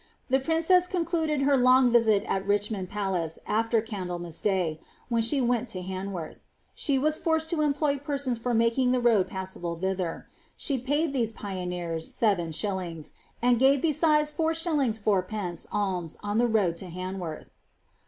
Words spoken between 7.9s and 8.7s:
persons for